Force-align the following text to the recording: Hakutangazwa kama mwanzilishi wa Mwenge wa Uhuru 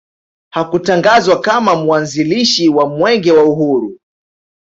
Hakutangazwa 0.49 1.41
kama 1.41 1.75
mwanzilishi 1.75 2.69
wa 2.69 2.89
Mwenge 2.89 3.31
wa 3.31 3.43
Uhuru 3.43 3.99